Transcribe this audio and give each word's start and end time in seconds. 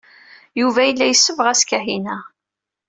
Yuba 0.59 0.81
yella 0.83 1.05
yessebɣas 1.07 1.61
Kahina. 1.69 2.17